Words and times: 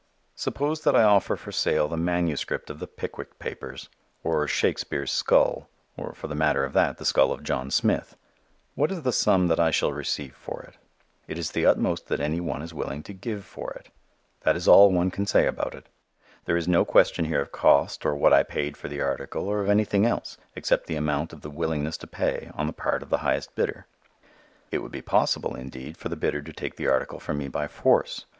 Suppose 0.33 0.81
that 0.81 0.95
I 0.95 1.03
offer 1.03 1.35
for 1.35 1.51
sale 1.51 1.87
the 1.87 1.95
manuscript 1.95 2.71
of 2.71 2.79
the 2.79 2.87
Pickwick 2.87 3.37
Papers, 3.37 3.87
or 4.23 4.47
Shakespere's 4.47 5.11
skull, 5.11 5.69
or, 5.95 6.13
for 6.15 6.25
the 6.27 6.33
matter 6.33 6.65
of 6.65 6.73
that, 6.73 6.97
the 6.97 7.05
skull 7.05 7.31
of 7.31 7.43
John 7.43 7.69
Smith, 7.69 8.17
what 8.73 8.91
is 8.91 9.03
the 9.03 9.13
sum 9.13 9.47
that 9.47 9.59
I 9.59 9.69
shall 9.69 9.93
receive 9.93 10.33
for 10.35 10.63
it? 10.63 10.73
It 11.27 11.37
is 11.37 11.51
the 11.51 11.67
utmost 11.67 12.07
that 12.07 12.19
any 12.19 12.39
one 12.41 12.63
is 12.63 12.73
willing 12.73 13.03
to 13.03 13.13
give 13.13 13.45
for 13.45 13.73
it. 13.73 13.91
That 14.39 14.55
is 14.55 14.67
all 14.67 14.91
one 14.91 15.11
can 15.11 15.27
say 15.27 15.45
about 15.45 15.75
it. 15.75 15.85
There 16.45 16.57
is 16.57 16.67
no 16.67 16.83
question 16.83 17.25
here 17.25 17.41
of 17.41 17.51
cost 17.51 18.03
or 18.03 18.15
what 18.15 18.33
I 18.33 18.41
paid 18.41 18.75
for 18.75 18.87
the 18.87 19.01
article 19.01 19.47
or 19.47 19.61
of 19.61 19.69
anything 19.69 20.07
else 20.07 20.35
except 20.55 20.87
the 20.87 20.95
amount 20.95 21.31
of 21.31 21.41
the 21.41 21.51
willingness 21.51 21.97
to 21.97 22.07
pay 22.07 22.49
on 22.55 22.65
the 22.65 22.73
part 22.73 23.03
of 23.03 23.11
the 23.11 23.19
highest 23.19 23.53
bidder. 23.53 23.85
It 24.71 24.79
would 24.79 24.91
be 24.91 25.03
possible, 25.03 25.53
indeed, 25.55 25.95
for 25.95 26.11
a 26.11 26.15
bidder 26.15 26.41
to 26.41 26.53
take 26.53 26.77
the 26.77 26.87
article 26.87 27.19
from 27.19 27.37
me 27.37 27.47
by 27.49 27.67
force. 27.67 28.25